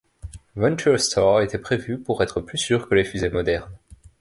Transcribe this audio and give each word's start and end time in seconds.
VentureStar 0.55 1.41
était 1.43 1.59
prévu 1.59 1.99
pour 1.99 2.23
être 2.23 2.41
plus 2.41 2.57
sûr 2.57 2.89
que 2.89 2.95
les 2.95 3.03
fusées 3.03 3.29
modernes. 3.29 3.69